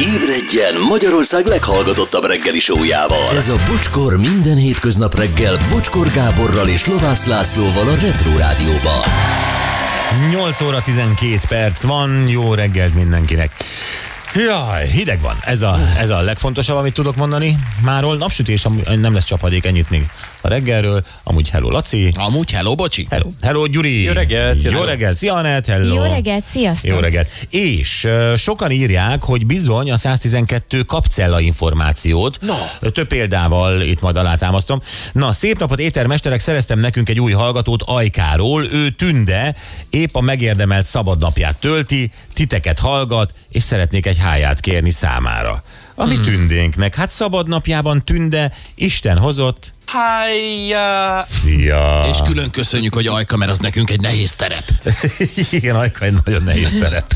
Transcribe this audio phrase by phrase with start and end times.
[0.00, 3.36] Ébredjen Magyarország leghallgatottabb reggeli sójával.
[3.36, 9.00] Ez a Bocskor minden hétköznap reggel Bocskor Gáborral és Lovász Lászlóval a Retro Rádióban.
[10.30, 13.50] 8 óra 12 perc van, jó reggelt mindenkinek.
[14.34, 15.36] Jaj, hideg van.
[15.44, 17.58] Ez a, ez a legfontosabb, amit tudok mondani.
[17.84, 20.06] Máról napsütés, nem lesz csapadék, ennyit még
[20.46, 21.04] a reggelről.
[21.24, 22.12] Amúgy hello Laci.
[22.14, 23.06] Amúgy hello, bocsi.
[23.10, 24.02] Hello, hello Gyuri.
[24.02, 25.94] Jó reggelt, Jó reggelt, szia Anett, hello.
[25.94, 26.90] Jó reggelt, sziasztok!
[26.90, 27.28] Jó reggelt.
[27.50, 32.38] És uh, sokan írják, hogy bizony a 112 kapcella információt.
[32.40, 32.90] Na.
[32.90, 34.80] Több példával itt majd alátámasztom.
[35.12, 38.64] Na, szép napot, étermesterek, szereztem nekünk egy új hallgatót Ajkáról.
[38.64, 39.56] Ő Tünde,
[39.90, 45.62] épp a megérdemelt szabadnapját tölti, titeket hallgat, és szeretnék egy háját kérni számára.
[45.94, 46.24] Ami hmm.
[46.24, 49.74] tündénknek, hát szabadnapjában Tünde, Isten hozott.
[49.86, 51.20] Hájjá!
[51.20, 52.06] Szia!
[52.10, 54.64] És külön köszönjük, hogy Ajka, mert az nekünk egy nehéz terep.
[55.50, 57.14] Igen, Ajka egy nagyon nehéz terep.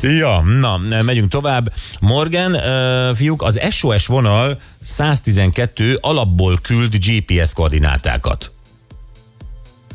[0.00, 1.72] Ja, na, megyünk tovább.
[2.00, 8.50] Morgan, uh, fiúk, az SOS vonal 112 alapból küld GPS koordinátákat.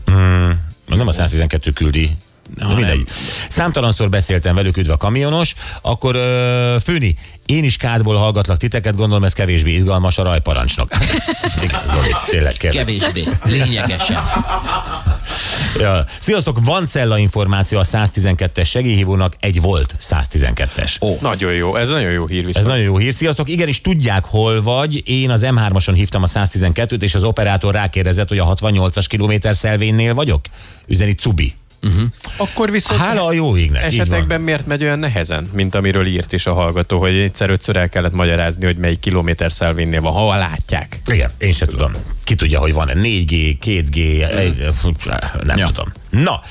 [0.06, 2.18] Hmm, nem a 112 küldi.
[2.58, 2.96] Na, Na, mindegy.
[2.96, 3.06] nem.
[3.50, 7.16] Számtalanszor beszéltem velük, üdv a kamionos, akkor uh, Főni,
[7.46, 10.90] én is kádból hallgatlak titeket, gondolom ez kevésbé izgalmas a rajparancsnok.
[11.64, 12.78] Igen, Zoli, tényleg kevés.
[12.80, 14.18] Kevésbé, lényegesen.
[15.80, 16.06] Ja.
[16.20, 21.02] Sziasztok, van cella információ a 112-es segélyhívónak, egy volt 112-es.
[21.02, 22.58] Ó, Nagyon jó, ez nagyon jó hír viszont.
[22.58, 23.14] Ez nagyon jó hír.
[23.14, 25.02] Sziasztok, igenis tudják, hol vagy.
[25.10, 30.14] Én az M3-ason hívtam a 112-t, és az operátor rákérdezett, hogy a 68-as kilométer szelvénynél
[30.14, 30.46] vagyok.
[30.88, 31.54] Üzeni Cubi.
[32.38, 33.84] Akkor viszont Hála a jó égnek.
[33.84, 38.12] esetekben miért megy olyan nehezen, mint amiről írt is a hallgató, hogy egyszer-ötször el kellett
[38.12, 41.00] magyarázni, hogy melyik kilométer szelvénynél van, ha látják.
[41.06, 41.92] Igen, én sem tudom.
[42.24, 44.68] Ki tudja, hogy van-e 4G, 2G, egy-
[45.44, 45.66] nem Ja.
[45.68, 45.92] tudom.
[46.10, 46.42] Na,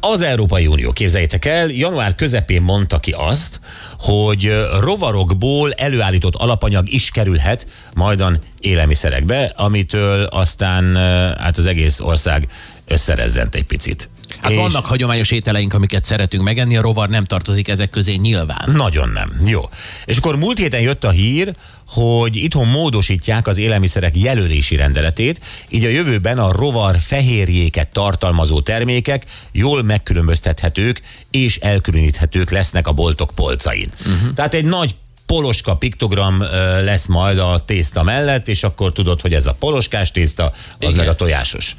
[0.00, 3.60] az Európai Unió, képzeljétek el, január közepén mondta ki azt,
[3.98, 10.96] hogy rovarokból előállított alapanyag is kerülhet majdan élelmiszerekbe, amitől aztán
[11.38, 12.48] hát az egész ország
[12.86, 14.08] összerezzent egy picit.
[14.40, 18.70] hát És- vannak hagyományos ételeink, amiket szeretünk megenni, a rovar nem tartozik ezek közé nyilván.
[18.72, 19.32] Nagyon nem.
[19.46, 19.68] Jó.
[20.04, 21.54] És akkor múlt héten jött a hír,
[21.86, 29.24] hogy itthon módosítják az élelmiszerek jelölési rendeletét, így a jövőben a rovar fehérjéket tartalmazó termékek
[29.52, 31.00] jól megkülönböztethetők
[31.30, 33.92] és elkülöníthetők lesznek a boltok polcain.
[34.00, 34.32] Uh-huh.
[34.34, 34.94] Tehát egy nagy
[35.26, 36.44] poloska piktogram
[36.84, 40.96] lesz majd a tészta mellett, és akkor tudod, hogy ez a poloskás tészta, az Igen.
[40.96, 41.76] meg a tojásos.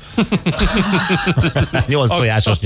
[1.88, 2.58] nyolc tojásos,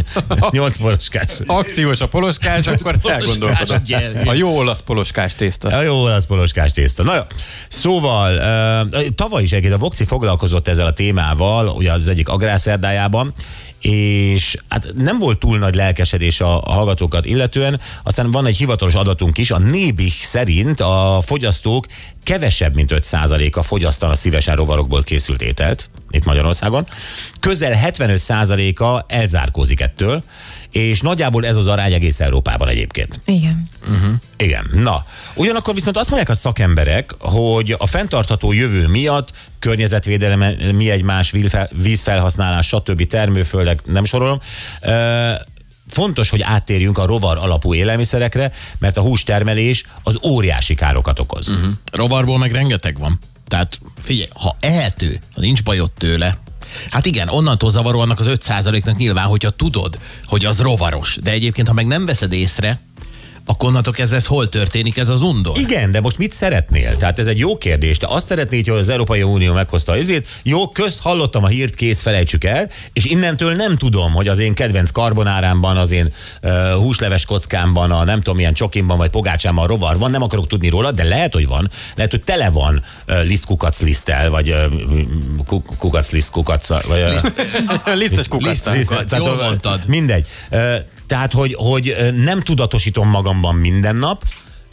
[0.51, 1.39] nyolc poloskás.
[1.45, 3.81] Akciós a poloskás, akkor elgondolkodom.
[4.25, 5.69] A jó olasz poloskás tészta.
[5.69, 7.03] A jó olasz poloskás tészta.
[7.03, 7.21] Na jó.
[7.67, 8.39] Szóval,
[9.15, 13.33] tavaly is egyébként a Vokci foglalkozott ezzel a témával, ugye az egyik agrárszerdájában,
[13.87, 19.37] és hát nem volt túl nagy lelkesedés a, hallgatókat illetően, aztán van egy hivatalos adatunk
[19.37, 21.85] is, a Nébih szerint a fogyasztók
[22.27, 26.87] kevesebb, mint 5%-a fogyasztana szívesen rovarokból készült ételt itt Magyarországon.
[27.39, 30.23] Közel 75%-a elzárkózik ettől,
[30.71, 33.19] és nagyjából ez az arány egész Európában egyébként.
[33.25, 33.67] Igen.
[34.37, 34.69] Igen.
[34.73, 40.39] Na, ugyanakkor viszont azt mondják a szakemberek, hogy a fenntartható jövő miatt környezetvédelem,
[40.75, 43.05] mi egymás, vízfel- vízfelhasználás, stb.
[43.05, 44.39] termőföldek, nem sorolom,
[45.87, 51.49] fontos, hogy áttérjünk a rovar alapú élelmiszerekre, mert a hústermelés az óriási károkat okoz.
[51.49, 51.73] Uh-huh.
[51.91, 53.19] Rovarból meg rengeteg van.
[53.47, 56.37] Tehát figyelj, ha ehető, ha nincs bajod tőle,
[56.89, 61.17] Hát igen, onnantól zavaró annak az 5%-nak nyilván, hogyha tudod, hogy az rovaros.
[61.21, 62.79] De egyébként, ha meg nem veszed észre,
[63.49, 65.57] akkor onnantól kezdve ez hol történik ez az undor?
[65.57, 66.95] Igen, de most mit szeretnél?
[66.95, 67.97] Tehát ez egy jó kérdés.
[67.97, 70.27] Te azt szeretnéd, hogy az Európai Unió meghozta izét.
[70.43, 74.53] Jó, köz, hallottam a hírt, kész, felejtsük el, és innentől nem tudom, hogy az én
[74.53, 76.13] kedvenc karbonárámban, az én
[76.43, 80.69] uh, húsleves kockámban, a nem tudom milyen csokimban vagy pogácsámban rovar van, nem akarok tudni
[80.69, 81.69] róla, de lehet, hogy van.
[81.95, 88.27] Lehet, hogy tele van uh, lisztkukac liszttel, vagy uh, kukac liszt kukac, vagy uh, Lisztes
[88.27, 88.71] kukacca.
[88.71, 89.79] Liszt- Kukac, jól mondtad.
[89.87, 90.25] Mindegy.
[90.49, 90.75] Ö,
[91.07, 94.23] Tehát, hogy, hogy nem tudatosítom magamban minden nap,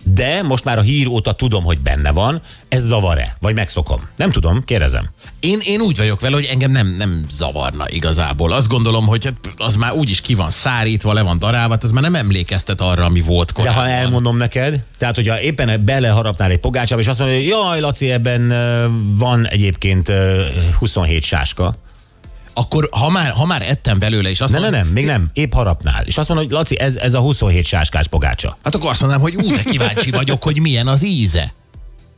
[0.06, 3.36] de most már a hír óta tudom, hogy benne van, ez zavar-e?
[3.40, 4.00] Vagy megszokom?
[4.16, 5.10] Nem tudom, kérdezem.
[5.40, 8.52] Én, én úgy vagyok vele, hogy engem nem, nem zavarna igazából.
[8.52, 12.02] Azt gondolom, hogy hát az már úgyis ki van szárítva, le van darálva, az már
[12.02, 13.82] nem emlékeztet arra, ami volt De korábban.
[13.82, 18.10] ha elmondom neked, tehát hogyha éppen beleharapnál egy pogácsába, és azt mondod, hogy jaj, Laci,
[18.10, 18.48] ebben
[19.18, 20.44] van egyébként ö,
[20.78, 21.74] 27 sáska.
[22.54, 25.30] Akkor ha már, ha már ettem belőle, és azt Nem, nem, mondom, nem, még nem,
[25.32, 26.04] épp harapnál.
[26.06, 28.56] És azt mondod, hogy Laci, ez, ez a 27 sáskás pogácsa.
[28.64, 31.52] Hát akkor azt mondanám, hogy ú, de kíváncsi vagyok, hogy milyen az íze.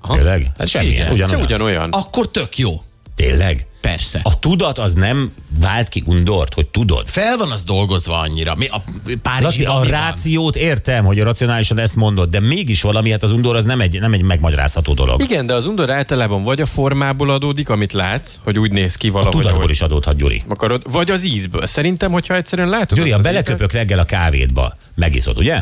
[0.08, 0.50] Tényleg?
[0.58, 1.12] Hát semmilyen, Igen.
[1.12, 1.42] ugyanolyan.
[1.42, 1.90] Ugyanolyan.
[1.90, 2.70] Akkor tök jó.
[3.16, 3.66] Tényleg?
[3.80, 4.20] Persze.
[4.22, 5.30] A tudat az nem
[5.60, 7.08] vált ki undort, hogy tudod.
[7.08, 8.54] Fel van az dolgozva annyira.
[8.54, 8.82] Mi a
[9.22, 13.22] Párizsi Laci, a raliban- rációt értem, hogy a racionálisan ezt mondod, de mégis valami, hát
[13.22, 15.22] az undor az nem egy, nem egy megmagyarázható dolog.
[15.22, 19.08] Igen, de az undor általában vagy a formából adódik, amit látsz, hogy úgy néz ki
[19.08, 20.42] A valahogy, tudatból ahogy is adódhat, Gyuri.
[20.48, 21.66] akarod, vagy az ízből.
[21.66, 22.98] Szerintem, hogyha egyszerűen látod...
[22.98, 25.60] Gyuri, ha az beleköpök reggel a kávédba, megiszod, ugye?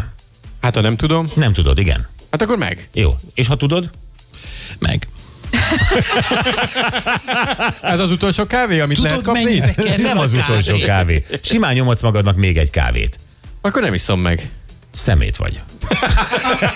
[0.60, 2.06] Hát, ha nem tudom, Nem tudod, igen.
[2.30, 2.88] hát akkor meg.
[2.92, 3.16] Jó.
[3.34, 3.90] És ha tudod?
[4.78, 5.08] Meg.
[7.82, 9.44] Ez az utolsó kávé, amit lehet Tudod, kapni?
[9.44, 10.84] mennyibe kerül nem a az utolsó kávé?
[10.84, 11.24] kávé.
[11.42, 13.18] Simán nyomadsz magadnak még egy kávét.
[13.60, 14.50] Akkor nem iszom meg.
[14.92, 15.60] Szemét vagy.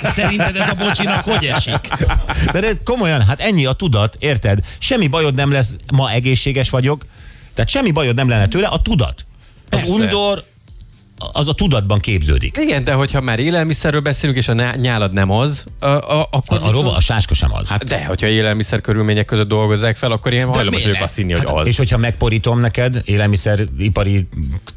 [0.02, 1.78] Szerinted ez a bocsinak hogy esik?
[2.52, 4.58] De, de komolyan, hát ennyi a tudat, érted?
[4.78, 7.06] Semmi bajod nem lesz, ma egészséges vagyok,
[7.54, 9.26] tehát semmi bajod nem lenne tőle, a tudat.
[9.70, 9.86] Az Persze.
[9.92, 10.44] undor
[11.18, 12.56] az a tudatban képződik.
[12.60, 16.58] Igen, de hogyha már élelmiszerről beszélünk, és a nyálad nem az, a, a, A, akkor
[16.62, 17.68] a, rova, a sáska sem az.
[17.68, 21.44] Hát, De, hogyha élelmiszer körülmények között dolgozzák fel, akkor én hajlamos vagyok azt hinni, hogy
[21.46, 21.66] az.
[21.66, 24.28] és hogyha megporítom neked élelmiszeripari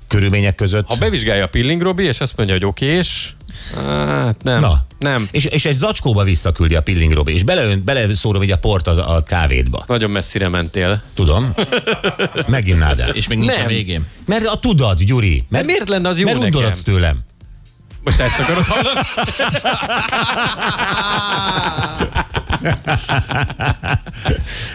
[0.08, 3.36] körülmények között, Ha bevizsgálja a Pilling Robi, és azt mondja, hogy okés,
[3.76, 4.60] hát nem.
[4.60, 4.86] Na.
[5.00, 5.28] Nem.
[5.32, 8.98] És, és egy zacskóba visszaküldi a pilling Robi, és beleön, beleszórom így a port az,
[8.98, 9.84] a kávédba.
[9.88, 11.02] Nagyon messzire mentél.
[11.14, 11.54] Tudom?
[12.48, 13.10] Meginnád el.
[13.10, 13.66] És még nincs Nem.
[13.66, 14.06] a végén.
[14.26, 15.46] Mert a tudad, Gyuri.
[15.50, 16.74] Mert, miért lenne az jó Mert nekem?
[16.84, 17.20] tőlem.
[18.04, 19.00] Most ezt akarod hallani?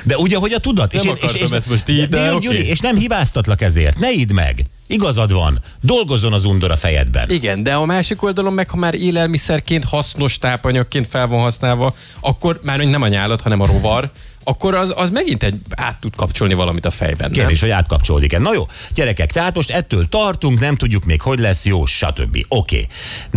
[0.04, 0.92] De ugye, hogy a tudat.
[0.92, 2.46] Nem akartam ezt most így, de Gyuri, oké.
[2.46, 3.98] Gyuri, és nem hibáztatlak ezért.
[3.98, 4.66] Ne idd meg.
[4.86, 5.60] Igazad van.
[5.80, 7.30] Dolgozzon az undor a fejedben.
[7.30, 12.60] Igen, de a másik oldalon meg, ha már élelmiszerként, hasznos tápanyagként fel van használva, akkor
[12.62, 14.10] már nem a nyálat, hanem a rovar,
[14.48, 17.32] akkor az, az megint egy át tud kapcsolni valamit a fejben, nem?
[17.32, 18.38] Kérdés, hogy átkapcsolódik-e.
[18.38, 22.44] Na jó, gyerekek, tehát most ettől tartunk, nem tudjuk még, hogy lesz jó, stb.
[22.48, 22.48] Oké.
[22.48, 22.86] Okay.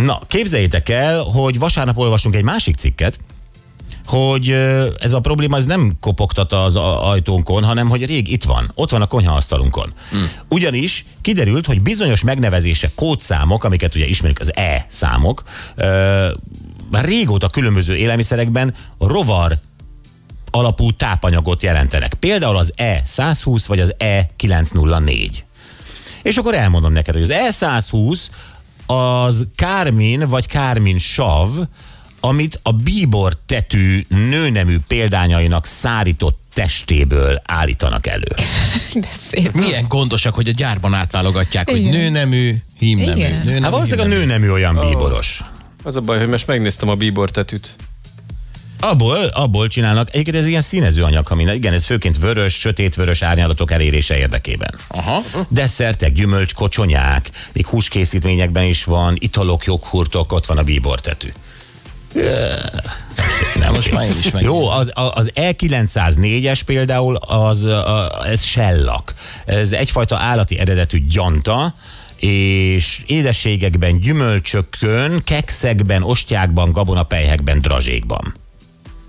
[0.04, 3.18] Na, képzeljétek el, hogy vasárnap olvasunk egy másik cikket,
[4.06, 4.50] hogy
[4.98, 9.02] ez a probléma ez nem kopogtat az ajtónkon, hanem hogy rég itt van, ott van
[9.02, 9.92] a konyhaasztalunkon.
[10.10, 10.30] Hmm.
[10.48, 15.42] Ugyanis kiderült, hogy bizonyos megnevezése kódszámok, amiket ugye ismerünk az E számok,
[16.90, 19.58] már régóta különböző élelmiszerekben rovar
[20.50, 22.14] alapú tápanyagot jelentenek.
[22.14, 25.30] Például az E120 vagy az E904.
[26.22, 28.20] És akkor elmondom neked, hogy az E120
[28.86, 31.50] az kármin vagy kármin sav,
[32.20, 38.34] amit a bíbor tetű nőnemű példányainak szárított testéből állítanak elő.
[38.94, 39.52] De szép.
[39.52, 41.90] Milyen gondosak, hogy a gyárban átválogatják, hogy Igen.
[41.90, 43.20] nőnemű, hímnemű.
[43.20, 43.40] Igen.
[43.44, 44.26] nőnemű, Hát valószínűleg a hímnemű.
[44.40, 45.40] nőnemű olyan bíboros.
[45.82, 47.76] Az a baj, hogy most megnéztem a bíbor tetűt.
[48.80, 51.54] Abból, abból csinálnak, egyébként ez ilyen színező anyag, minden.
[51.54, 54.74] Igen, ez főként vörös, sötét-vörös árnyalatok elérése érdekében.
[54.88, 55.22] Aha.
[55.48, 61.32] Desszertek, gyümölcs, kocsonyák, még húskészítményekben is van, italok, joghurtok, ott van a bíbortetű.
[63.58, 63.92] Nem Most szép.
[63.92, 64.42] már én is meg.
[64.42, 69.14] Jó, az, az E904-es például, az, a, ez sellak.
[69.46, 71.74] Ez egyfajta állati eredetű gyanta,
[72.16, 78.34] és édességekben, gyümölcsökön, kekszekben, ostyákban, gabonapelyhekben, drazsékban.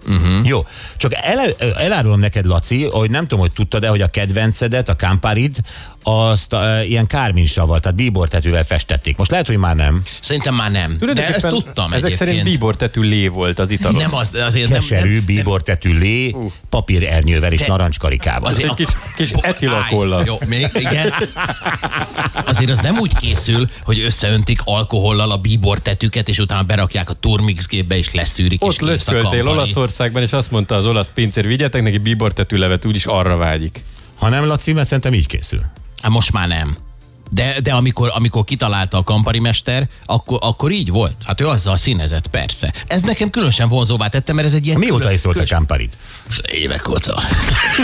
[0.07, 0.47] Uh-huh.
[0.47, 0.65] Jó,
[0.97, 1.39] csak el,
[1.77, 5.57] elárulom neked, Laci, hogy nem tudom, hogy tudtad-e, hogy a kedvencedet, a Camparid,
[6.03, 9.17] azt uh, ilyen kárminsavval, tehát bíbortetővel festették.
[9.17, 10.01] Most lehet, hogy már nem.
[10.21, 10.97] Szerintem már nem.
[11.13, 12.29] De ezt tudtam Ezek egyébként.
[12.29, 14.01] szerint bíbor tetű lé volt az italon.
[14.01, 16.35] Nem az, azért nem, Keserű, nem, bíbortetű lé,
[16.69, 18.51] papírernyővel és narancskarikával.
[18.51, 20.17] Egy kis, kis etilakollal.
[20.17, 21.13] Állj, Jó, még igen.
[22.45, 27.13] Azért az nem úgy készül, hogy összeöntik alkohollal a bíbor tetüket, és utána berakják a
[27.13, 29.57] turmix gépbe, és leszűrik, és Ott kész a löcköltél kampani.
[29.57, 33.83] Olaszországban, és azt mondta az olasz pincér, vigyetek neki bíbor tetű levet, úgyis arra vágyik.
[34.15, 35.61] Ha nem, Laci, mert szerintem így készül.
[36.01, 36.77] Hát most már nem.
[37.33, 41.15] De, de amikor, amikor kitalálta a kampari mester, akkor, akkor így volt.
[41.25, 42.73] Hát ő azzal színezett, persze.
[42.87, 44.79] Ez nekem különösen vonzóvá tette, mert ez egy ilyen...
[44.79, 45.97] Mióta külön- iszolt a Camparid?
[46.51, 47.21] Évek óta.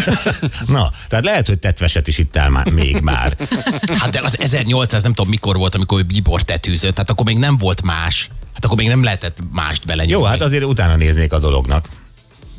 [0.67, 3.37] Na, tehát lehet, hogy tetveset is ittál már, még már.
[3.97, 7.37] Hát de az 1800 nem tudom mikor volt, amikor ő bíbor tetűzött, tehát akkor még
[7.37, 8.29] nem volt más.
[8.53, 10.23] Hát akkor még nem lehetett mást belenyomni.
[10.23, 11.89] Jó, hát azért utána néznék a dolognak.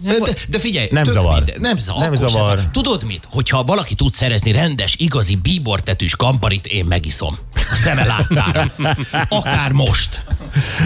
[0.01, 1.35] De, de, de figyelj, Nem zavar.
[1.35, 2.03] Minden, nem zavar.
[2.03, 2.61] Nem se zavar.
[2.71, 3.29] Tudod mit?
[3.31, 7.39] Hogyha valaki tud szerezni rendes, igazi bíbortetűs kamparit, én megiszom.
[7.55, 8.73] A szeme láttára.
[9.29, 10.25] Akár most.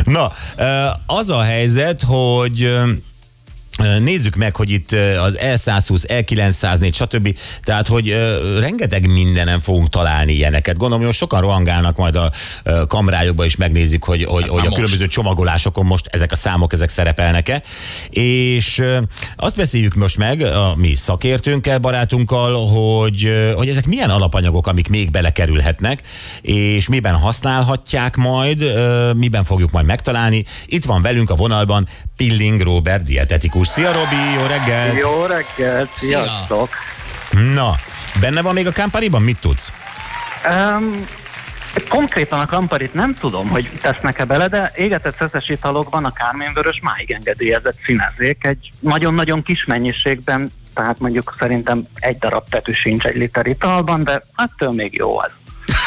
[0.04, 0.32] Na,
[1.06, 2.72] az a helyzet, hogy
[3.78, 7.38] Nézzük meg, hogy itt az E120, E904, stb.
[7.64, 8.08] Tehát, hogy
[8.58, 10.76] rengeteg mindenen fogunk találni ilyeneket.
[10.76, 12.32] Gondolom, hogy sokan rohangálnak majd a
[12.86, 14.74] kamrájukba is megnézik, hogy, hogy, hogy a most.
[14.74, 17.62] különböző csomagolásokon most ezek a számok, ezek szerepelnek-e.
[18.10, 18.82] És
[19.36, 25.10] azt beszéljük most meg a mi szakértőnkkel, barátunkkal, hogy, hogy ezek milyen alapanyagok, amik még
[25.10, 26.02] belekerülhetnek,
[26.40, 28.72] és miben használhatják majd,
[29.16, 30.44] miben fogjuk majd megtalálni.
[30.66, 33.68] Itt van velünk a vonalban Pilling Robert, dietetikus.
[33.72, 34.94] Szia Robi, jó reggel!
[34.94, 36.22] Jó reggelt, Szia.
[36.22, 36.68] sziasztok!
[37.54, 37.74] Na,
[38.20, 39.22] benne van még a Campariban?
[39.22, 39.72] Mit tudsz?
[40.50, 41.04] Um,
[41.88, 47.10] konkrétan a kamparit nem tudom, hogy tesznek-e bele, de égetett szeszes italokban a kárményvörös máig
[47.10, 53.46] engedélyezett színezék egy nagyon-nagyon kis mennyiségben, tehát mondjuk szerintem egy darab tetű sincs egy liter
[53.46, 55.30] italban, de ettől még jó az.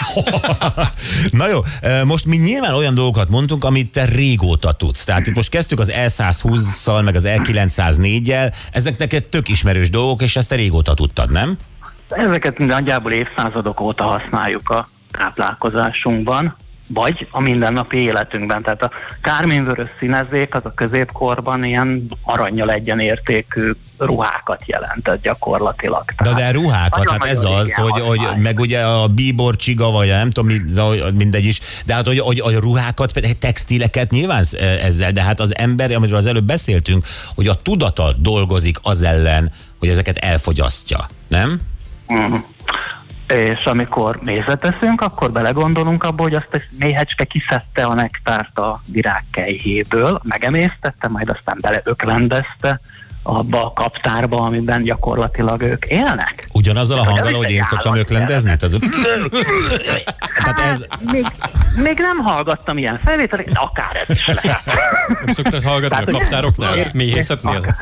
[1.31, 1.59] Na jó,
[2.05, 5.03] most mi nyilván olyan dolgokat mondtunk, amit te régóta tudsz.
[5.03, 10.35] Tehát itt most kezdtük az E120-szal, meg az E904-jel, ezek neked tök ismerős dolgok, és
[10.35, 11.57] ezt te régóta tudtad, nem?
[12.09, 16.55] Ezeket nagyjából évszázadok óta használjuk a táplálkozásunkban
[16.87, 18.61] vagy a mindennapi életünkben.
[18.61, 26.03] Tehát a kárményvörös színezék az a középkorban ilyen aranyjal egyenértékű ruhákat jelentett gyakorlatilag.
[26.23, 30.29] De, de ruhákat, hát ez az, hogy, hogy meg ugye a bíbor csiga, vagy nem
[30.29, 30.51] tudom,
[31.13, 34.45] mindegy is, de hát hogy, hogy, hogy ruhákat, textileket nyilván
[34.81, 39.51] ezzel, de hát az ember, amiről az előbb beszéltünk, hogy a tudata dolgozik az ellen,
[39.79, 41.59] hogy ezeket elfogyasztja, nem?
[42.13, 42.33] Mm
[43.27, 48.81] és amikor mézet teszünk, akkor belegondolunk abba, hogy azt a méhecske kiszedte a nektárt a
[48.91, 52.79] virágkejhéből, megemésztette, majd aztán beleöklendezte
[53.27, 56.47] abba a kaptárba, amiben gyakorlatilag ők élnek.
[56.53, 58.49] Ugyanazzal a hanggal, hogy én szoktam öklendezni?
[60.35, 60.85] Hát ez...
[60.99, 61.25] még,
[61.83, 64.65] még nem hallgattam ilyen felvételét, de akár ez is lehet.
[65.25, 66.73] Nem szoktad hallgatni Tehát, a kaptároknál?
[66.93, 67.75] Méhészetnél?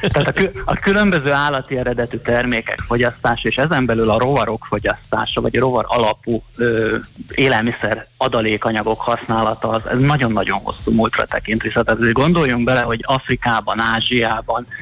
[0.00, 5.56] Tehát a, a különböző állati eredetű termékek fogyasztása, és ezen belül a rovarok fogyasztása, vagy
[5.56, 6.96] a rovar alapú ö,
[7.34, 11.82] élelmiszer adalékanyagok használata, az ez nagyon-nagyon hosszú múltra tekint vissza.
[11.82, 14.66] Tehát gondoljunk bele, hogy Afrikában, Ázsiában,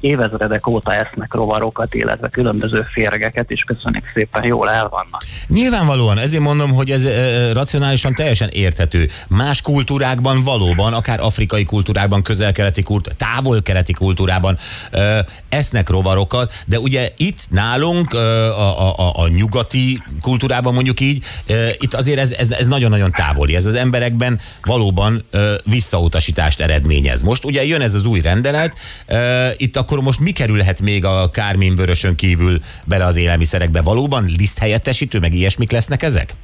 [0.00, 5.22] évezredek óta esznek rovarokat, illetve különböző férgeket, és köszönjük szépen, jól el vannak.
[5.48, 9.08] Nyilvánvalóan, ezért mondom, hogy ez e, racionálisan teljesen érthető.
[9.28, 14.58] Más kultúrákban valóban, akár afrikai kultúrákban, közel-keleti kultúrában, távol-keleti kultúrában
[14.90, 21.24] e, esznek rovarokat, de ugye itt nálunk e, a, a, a nyugati kultúrában mondjuk így,
[21.46, 23.54] e, itt azért ez, ez, ez nagyon-nagyon távoli.
[23.54, 27.22] Ez az emberekben valóban e, visszautasítást eredményez.
[27.22, 28.74] Most ugye jön ez az új rendelet,
[29.06, 33.82] e, itt akkor most mi kerülhet még a kármínvörösön kívül bele az élelmiszerekbe?
[33.82, 36.34] Valóban liszthelyettesítő, meg ilyesmik lesznek ezek?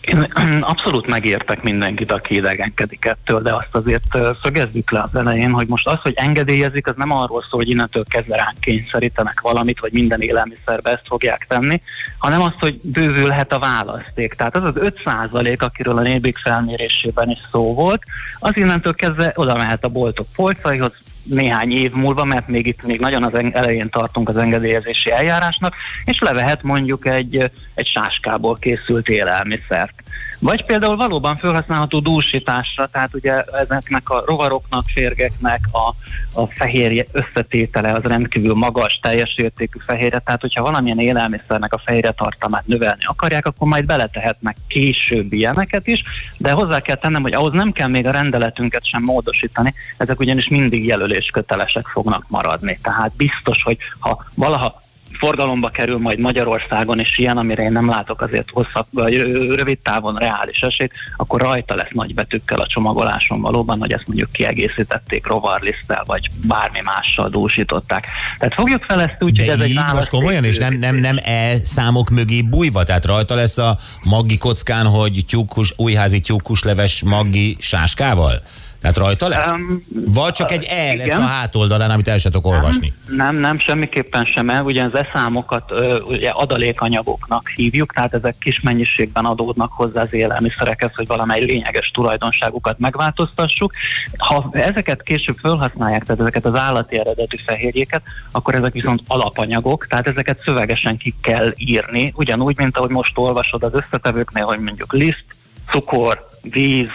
[0.00, 0.20] Én
[0.60, 5.86] abszolút megértek mindenkit, aki idegenkedik ettől, de azt azért szögezzük le az elején, hogy most
[5.86, 10.20] az, hogy engedélyezik, az nem arról szól, hogy innentől kezdve ránk kényszerítenek valamit, vagy minden
[10.20, 11.80] élelmiszerbe ezt fogják tenni,
[12.18, 14.34] hanem az, hogy bővülhet a választék.
[14.34, 18.02] Tehát az az 5 akiről a Nébik felmérésében is szó volt,
[18.38, 20.92] az innentől kezdve oda mehet a boltok polcaihoz,
[21.22, 25.74] néhány év múlva, mert még itt még nagyon az elején tartunk az engedélyezési eljárásnak,
[26.04, 29.94] és levehet mondjuk egy, egy sáskából készült élelmiszert.
[30.42, 35.94] Vagy például valóban felhasználható dúsításra, tehát ugye ezeknek a rovaroknak, férgeknek a,
[36.40, 42.10] a fehérje összetétele az rendkívül magas, teljes értékű fehérje, tehát hogyha valamilyen élelmiszernek a fehérje
[42.10, 46.02] tartalmát növelni akarják, akkor majd beletehetnek később ilyeneket is,
[46.38, 50.48] de hozzá kell tennem, hogy ahhoz nem kell még a rendeletünket sem módosítani, ezek ugyanis
[50.48, 52.78] mindig jelölés kötelesek fognak maradni.
[52.82, 54.80] Tehát biztos, hogy ha valaha
[55.18, 59.18] forgalomba kerül majd Magyarországon, és ilyen, amire én nem látok azért hosszabb, vagy
[59.54, 64.32] rövid távon reális esélyt, akkor rajta lesz nagy betűkkel a csomagoláson valóban, hogy ezt mondjuk
[64.32, 68.06] kiegészítették rovarliszttel, vagy bármi mással dúsították.
[68.38, 71.18] Tehát fogjuk fel ezt úgy, De hogy ez egy most komolyan, és nem, nem, nem
[71.22, 77.56] e számok mögé bújva, tehát rajta lesz a maggi kockán, hogy tyúkus, újházi tyúkusleves maggi
[77.60, 78.42] sáskával?
[78.82, 79.54] Tehát rajta lesz?
[79.54, 82.92] Um, Vagy csak egy E lesz a hátoldalán, amit el sem olvasni?
[83.06, 84.64] Nem, nem, nem, semmiképpen sem el.
[84.64, 85.72] Ugye az e-számokat
[86.04, 92.78] ugye adalékanyagoknak hívjuk, tehát ezek kis mennyiségben adódnak hozzá az élelmiszerekhez, hogy valamely lényeges tulajdonságukat
[92.78, 93.72] megváltoztassuk.
[94.16, 100.08] Ha ezeket később felhasználják, tehát ezeket az állati eredetű fehérjéket, akkor ezek viszont alapanyagok, tehát
[100.08, 105.24] ezeket szövegesen ki kell írni, ugyanúgy, mint ahogy most olvasod az összetevőknél, hogy mondjuk liszt,
[105.70, 106.88] cukor, víz,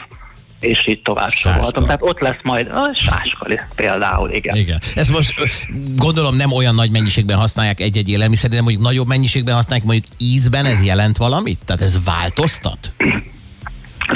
[0.59, 1.83] és így tovább sorolhatom.
[1.83, 4.55] Tehát ott lesz majd a sáskali például, igen.
[4.55, 4.81] Igen.
[4.95, 5.33] Ez most
[5.95, 10.65] gondolom nem olyan nagy mennyiségben használják egy-egy élelmiszer, de mondjuk nagyobb mennyiségben használják, mondjuk ízben
[10.65, 11.59] ez jelent valamit?
[11.65, 12.91] Tehát ez változtat?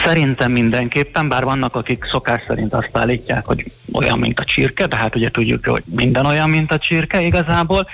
[0.06, 4.98] Szerintem mindenképpen, bár vannak, akik szokás szerint azt állítják, hogy olyan, mint a csirke, de
[4.98, 7.88] hát ugye tudjuk, hogy minden olyan, mint a csirke igazából.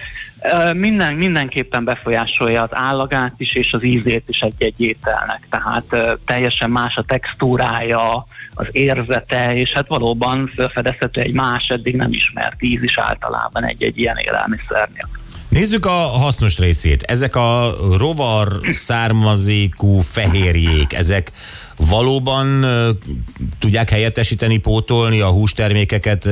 [0.74, 5.48] Minden, mindenképpen befolyásolja az állagát is, és az ízét is egy-egy ételnek.
[5.50, 12.12] Tehát teljesen más a textúrája, az érzete, és hát valóban felfedezhető egy más eddig nem
[12.12, 15.10] ismert íz is általában egy-egy ilyen élelmiszernél.
[15.50, 17.01] Nézzük a hasznos részét.
[17.01, 21.32] Ezek a rovar származékú fehérjék, ezek
[21.77, 22.65] valóban
[23.60, 26.27] tudják helyettesíteni, pótolni a hústermékeket,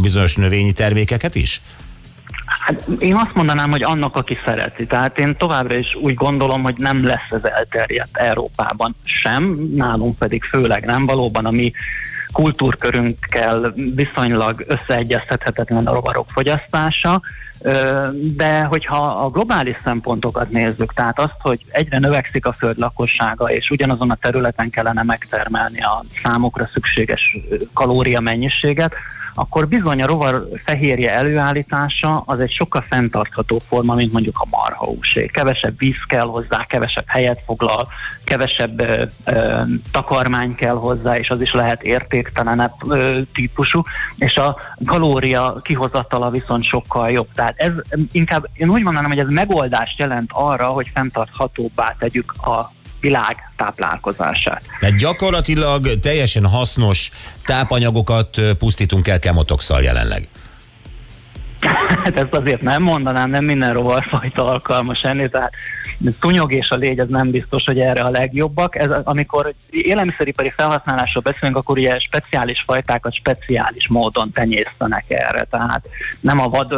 [0.00, 1.60] bizonyos növényi termékeket is?
[2.46, 4.86] Hát én azt mondanám, hogy annak, aki szereti.
[4.86, 10.42] Tehát én továbbra is úgy gondolom, hogy nem lesz ez elterjedt Európában sem, nálunk pedig
[10.42, 11.06] főleg nem.
[11.06, 11.72] Valóban a mi
[12.32, 17.20] kultúrkörünkkel viszonylag összeegyeztethetetlen a rovarok fogyasztása,
[18.36, 23.70] de hogyha a globális szempontokat nézzük, tehát azt, hogy egyre növekszik a föld lakossága, és
[23.70, 27.36] ugyanazon a területen kellene megtermelni a számokra szükséges
[27.72, 28.92] kalória mennyiséget,
[29.34, 35.26] akkor bizony a rovar fehérje előállítása az egy sokkal fenntartható forma, mint mondjuk a marhahúsé.
[35.26, 37.88] Kevesebb víz kell hozzá, kevesebb helyet foglal,
[38.24, 43.82] kevesebb ö, ö, takarmány kell hozzá, és az is lehet értéktelenebb ö, típusú,
[44.16, 44.56] és a
[44.86, 47.28] kalória kihozatala viszont sokkal jobb.
[47.44, 52.72] Tehát ez inkább, én úgy mondanám, hogy ez megoldást jelent arra, hogy fenntarthatóbbá tegyük a
[53.00, 54.62] világ táplálkozását.
[54.80, 57.10] Tehát gyakorlatilag teljesen hasznos
[57.44, 60.28] tápanyagokat pusztítunk el kemotoxal jelenleg.
[62.04, 65.52] Hát ezt azért nem mondanám, nem minden rovarfajta alkalmas enni, tehát
[66.20, 68.76] tunyog és a légy az nem biztos, hogy erre a legjobbak.
[68.76, 75.88] Ez, amikor élelmiszeripari felhasználásról beszélünk, akkor ugye speciális fajtákat speciális módon tenyésztenek erre, tehát
[76.20, 76.74] nem a vad,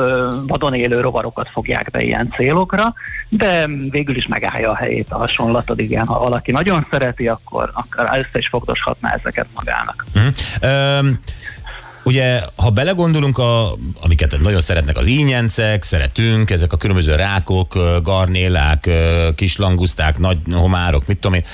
[0.46, 2.94] vadon élő rovarokat fogják be ilyen célokra,
[3.28, 8.08] de végül is megállja a helyét a hasonlatod, igen, ha valaki nagyon szereti, akkor, akkor
[8.18, 10.06] össze is fogdoshatná ezeket magának.
[10.12, 10.20] Hm.
[10.60, 11.20] Öm,
[12.06, 18.86] Ugye, ha belegondolunk, a, amiket nagyon szeretnek az ínyencek, szeretünk, ezek a különböző rákok, garnélák,
[18.86, 21.44] ö, kis languszták, nagy homárok, mit tudom én,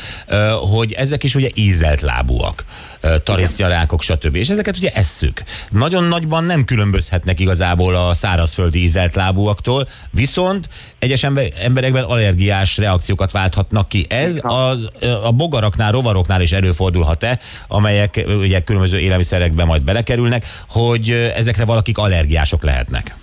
[0.71, 2.65] hogy ezek is ugye ízelt lábúak,
[3.01, 4.35] ö, tarisztyarákok, stb.
[4.35, 5.43] És ezeket ugye esszük.
[5.71, 10.69] Nagyon nagyban nem különbözhetnek igazából a szárazföldi ízelt lábúaktól, viszont
[10.99, 14.07] egyes ember- emberekben allergiás reakciókat válthatnak ki.
[14.09, 14.89] Ez az,
[15.23, 21.99] a bogaraknál, rovaroknál is előfordulhat-e, amelyek ugye különböző élelmiszerekbe majd belekerülnek, hogy ö, ezekre valakik
[21.99, 23.15] allergiások lehetnek.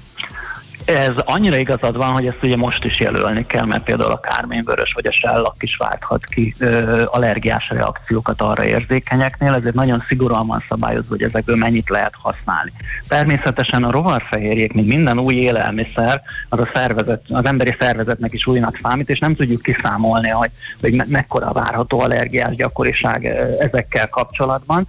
[0.90, 4.94] Ez annyira igazad van, hogy ezt ugye most is jelölni kell, mert például a kárményvörös
[4.94, 10.64] vagy a sellak is válthat ki ö, allergiás reakciókat arra érzékenyeknél, ezért nagyon szigorúan van
[10.70, 12.72] szabályozva, hogy ezekből mennyit lehet használni.
[13.08, 18.80] Természetesen a rovarfehérjék, mint minden új élelmiszer, az a szervezet, az emberi szervezetnek is újnak
[18.82, 20.52] számít, és nem tudjuk kiszámolni, hogy,
[20.82, 23.26] hogy me- mekkora várható allergiás gyakoriság
[23.60, 24.88] ezekkel kapcsolatban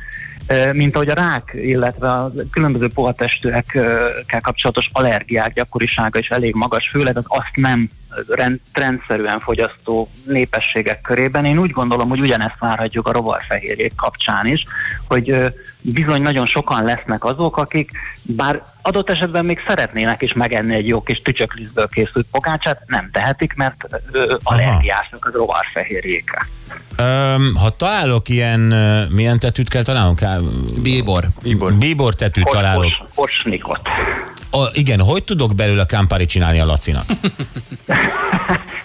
[0.73, 7.17] mint ahogy a rák, illetve a különböző pohatestőekkel kapcsolatos allergiák gyakorisága is elég magas, főleg
[7.17, 7.89] az azt nem
[8.29, 11.45] rend, rendszerűen fogyasztó népességek körében.
[11.45, 14.65] Én úgy gondolom, hogy ugyanezt várhatjuk a rovarfehérjék kapcsán is,
[15.09, 15.35] hogy
[15.81, 17.91] bizony nagyon sokan lesznek azok, akik
[18.23, 23.55] bár adott esetben még szeretnének is megenni egy jó kis tücsöklizből készült pogácsát, nem tehetik,
[23.55, 23.87] mert
[24.43, 26.47] allergiásnak az rovarfehérjéke.
[26.97, 28.61] Öm, ha találok ilyen,
[29.11, 30.21] milyen tetűt kell találnunk?
[30.83, 31.25] Bíbor.
[31.43, 31.75] Bíbor.
[31.75, 32.83] Bíbor tetűt találok.
[32.83, 33.89] Kos, kosnikot.
[34.51, 37.05] A, igen, hogy tudok belőle Campari csinálni a Lacinak?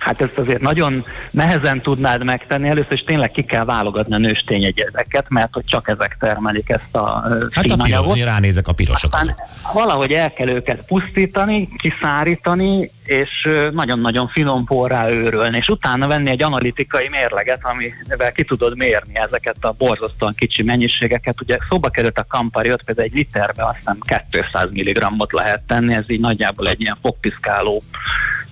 [0.06, 2.69] Hát ezt azért nagyon nehezen tudnád megtenni.
[2.69, 7.23] Először is tényleg ki kell válogatni a nőstényegyezeket, mert hogy csak ezek termelik ezt a
[7.51, 9.19] Hát a piros, ránézek a pirosokra.
[9.19, 9.36] Aztán
[9.73, 16.43] valahogy el kell őket pusztítani, kiszárítani, és nagyon-nagyon finom porrá őrölni, és utána venni egy
[16.43, 21.41] analitikai mérleget, amivel ki tudod mérni ezeket a borzasztóan kicsi mennyiségeket.
[21.41, 23.97] Ugye szóba került a Campari, ott például egy literbe azt hiszem
[24.29, 27.81] 200 mg-ot lehet tenni, ez így nagyjából egy ilyen fogpiszkáló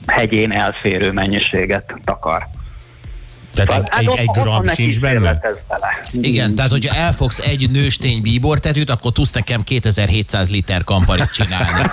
[0.08, 2.48] hegyén elférő mennyiséget takar.
[3.54, 5.40] Tehát egy, egy, egy van gram sincs benne?
[6.12, 11.90] Igen, tehát hogyha elfogsz egy nőstény bíbortetűt, akkor tudsz nekem 2700 liter kamparit csinálni.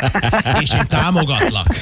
[0.62, 1.76] És én támogatlak.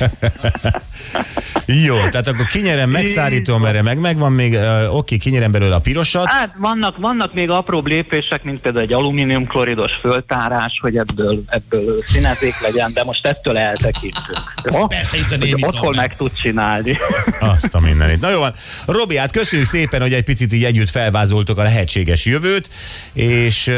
[1.66, 6.26] Jó, tehát akkor kinyerem, megszárítom erre, meg megvan még, uh, oké, kinyerem belőle a pirosat.
[6.26, 12.60] Hát vannak, vannak még apróbb lépések, mint például egy alumíniumkloridos föltárás, hogy ebből, ebből színezék
[12.60, 14.52] legyen, de most ettől eltekintünk.
[14.88, 16.06] Persze, hiszen én iszom Otthon meg.
[16.08, 16.98] meg tud csinálni.
[17.40, 18.20] Azt a mindenit.
[18.20, 18.54] Na jó van.
[18.86, 22.70] Robi, hát köszönjük szépen, hogy egy picit így együtt felvázoltok a lehetséges jövőt,
[23.12, 23.74] és uh,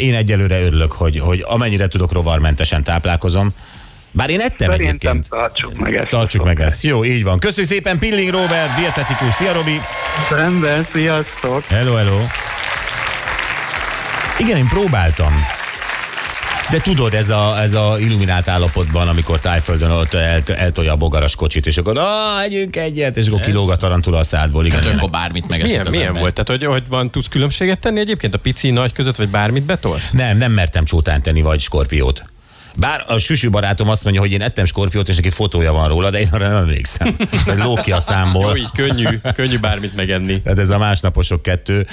[0.00, 3.48] én egyelőre örülök, hogy, hogy amennyire tudok rovarmentesen táplálkozom.
[4.10, 5.28] Bár én ettem Szerintem egyébként.
[5.28, 6.08] tartsuk meg ezt.
[6.08, 6.82] Tartsuk meg ezt.
[6.82, 7.38] Jó, így van.
[7.38, 9.34] Köszönjük szépen, Pilling Robert, dietetikus.
[9.34, 9.80] Szia, Robi!
[10.30, 11.64] Rendben, sziasztok!
[11.64, 12.20] Hello, hello.
[14.38, 15.63] Igen, én próbáltam.
[16.70, 21.36] De tudod, ez a, ez a illuminált állapotban, amikor tájföldön ott el, eltolja a bogaras
[21.36, 24.66] kocsit, és akkor ah, együnk egyet, és akkor kilóg a tarantula a szádból.
[24.66, 26.22] Igen, Hát akkor bármit megeszek Milyen, milyen ember.
[26.22, 26.34] volt?
[26.34, 30.10] Tehát, hogy, hogy van, tudsz különbséget tenni egyébként a pici, nagy között, vagy bármit betolsz?
[30.10, 32.22] Nem, nem mertem csótán tenni, vagy skorpiót.
[32.76, 36.10] Bár a süsű barátom azt mondja, hogy én ettem skorpiót, és neki fotója van róla,
[36.10, 37.16] de én arra nem emlékszem.
[37.46, 38.56] Vagy ló ki a Jó, számból.
[38.56, 40.42] így könnyű, könnyű bármit megenni.
[40.42, 41.86] Tehát ez a másnaposok kettő.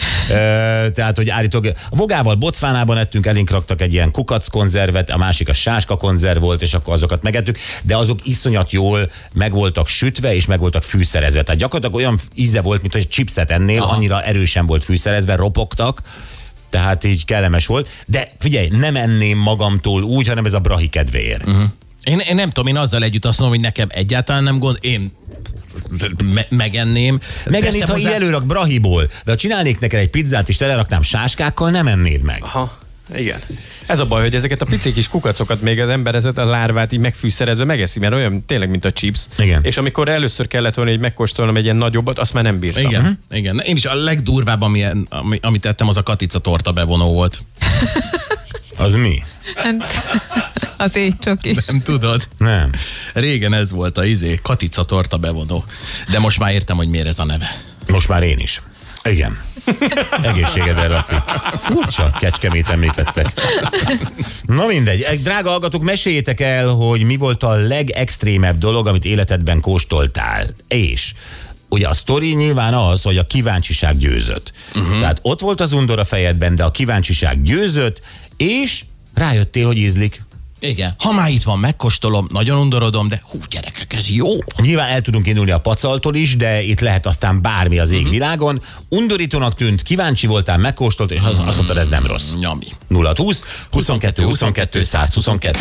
[0.94, 5.50] Tehát, hogy állítólag a Vogával Bocvánában ettünk, elénk raktak egy ilyen kukac konzervet, a másik
[5.50, 10.36] a sáska konzerv volt, és akkor azokat megettük, de azok iszonyat jól meg voltak sütve,
[10.36, 11.44] és meg voltak fűszerezve.
[11.44, 13.96] Tehát gyakorlatilag olyan íze volt, mint hogy chipset ennél, Aha.
[13.96, 16.02] annyira erősen volt fűszerezve, ropogtak,
[16.72, 17.90] tehát így kellemes volt.
[18.08, 21.48] De figyelj, nem enném magamtól úgy, hanem ez a brahi kedvéért.
[21.48, 21.64] Uh-huh.
[22.04, 25.12] Én, én nem tudom, én azzal együtt azt mondom, hogy nekem egyáltalán nem gond, én
[26.34, 27.20] me- megenném.
[27.50, 31.70] Megenném, ha így hozzá- előrak brahiból, de ha csinálnék neked egy pizzát, és teleraknám sáskákkal,
[31.70, 32.44] nem ennéd meg.
[32.44, 32.78] Ha,
[33.16, 33.40] igen.
[33.86, 36.92] Ez a baj, hogy ezeket a pici kis kukacokat még az ember ezet a lárvát
[36.92, 39.26] így megfűszerezve megeszi, mert olyan tényleg, mint a chips.
[39.38, 39.64] Igen.
[39.64, 42.84] És amikor először kellett volna, hogy megkóstolnom egy ilyen nagyobbat, azt már nem bírtam.
[42.84, 43.38] Igen, uh-huh.
[43.38, 43.62] igen.
[43.66, 47.44] Én is a legdurvább, ami, ami, amit tettem, az a katica torta bevonó volt.
[48.78, 49.24] Az mi?
[49.56, 49.76] Hát,
[50.78, 51.66] az így csak is.
[51.66, 52.28] Nem tudod?
[52.38, 52.70] Nem.
[53.14, 55.66] Régen ez volt a izé, katica torta bevonó.
[56.12, 57.62] De most már értem, hogy miért ez a neve.
[57.88, 58.62] Most már én is.
[59.04, 59.42] Igen.
[60.24, 61.16] Egészségedre, Laci.
[61.58, 63.34] Furcsa, kecskemét említettek.
[64.42, 65.02] Na mindegy.
[65.02, 70.48] Egy Drága hallgatók, meséljétek el, hogy mi volt a legextrémebb dolog, amit életedben kóstoltál.
[70.68, 71.14] És
[71.70, 74.52] ugye a sztori nyilván az, hogy a kíváncsiság győzött.
[74.76, 75.00] Uh-huh.
[75.00, 78.02] Tehát ott volt az undor a fejedben, de a kíváncsiság győzött,
[78.38, 78.84] és
[79.14, 80.24] rájöttél, hogy ízlik.
[80.62, 80.94] Igen.
[80.98, 84.28] Ha már itt van, megkóstolom, nagyon undorodom, de hú, gyerekek, ez jó.
[84.58, 88.62] Nyilván el tudunk indulni a pacaltól is, de itt lehet aztán bármi az égvilágon.
[88.90, 92.32] Undorítónak tűnt, kíváncsi voltál, megkóstolt, és azt azt mondtad, ez nem rossz.
[92.34, 92.68] Nyami.
[92.88, 95.60] 0 20 22 22 122.